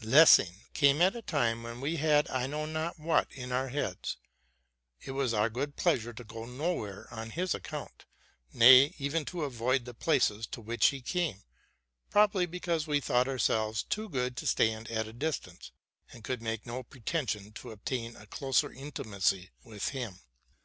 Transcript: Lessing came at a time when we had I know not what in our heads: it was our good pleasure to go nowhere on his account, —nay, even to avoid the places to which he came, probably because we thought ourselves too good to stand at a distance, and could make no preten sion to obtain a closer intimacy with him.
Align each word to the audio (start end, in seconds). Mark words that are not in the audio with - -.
Lessing 0.00 0.60
came 0.74 1.02
at 1.02 1.16
a 1.16 1.22
time 1.22 1.64
when 1.64 1.80
we 1.80 1.96
had 1.96 2.28
I 2.30 2.46
know 2.46 2.66
not 2.66 3.00
what 3.00 3.26
in 3.32 3.50
our 3.50 3.70
heads: 3.70 4.16
it 5.00 5.10
was 5.10 5.34
our 5.34 5.50
good 5.50 5.74
pleasure 5.74 6.12
to 6.12 6.22
go 6.22 6.44
nowhere 6.46 7.12
on 7.12 7.30
his 7.30 7.52
account, 7.52 8.04
—nay, 8.52 8.94
even 9.00 9.24
to 9.24 9.42
avoid 9.42 9.86
the 9.86 9.94
places 9.94 10.46
to 10.52 10.60
which 10.60 10.86
he 10.90 11.00
came, 11.02 11.42
probably 12.10 12.46
because 12.46 12.86
we 12.86 13.00
thought 13.00 13.26
ourselves 13.26 13.82
too 13.82 14.08
good 14.08 14.36
to 14.36 14.46
stand 14.46 14.88
at 14.88 15.08
a 15.08 15.12
distance, 15.12 15.72
and 16.12 16.22
could 16.22 16.42
make 16.42 16.64
no 16.64 16.84
preten 16.84 17.28
sion 17.28 17.50
to 17.54 17.72
obtain 17.72 18.14
a 18.14 18.28
closer 18.28 18.70
intimacy 18.72 19.50
with 19.64 19.88
him. 19.88 20.20